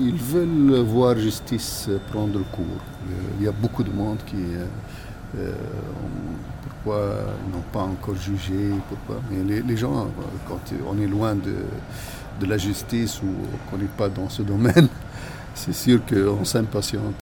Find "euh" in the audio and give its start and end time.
1.88-1.98, 2.64-3.12, 4.36-4.66, 5.38-5.52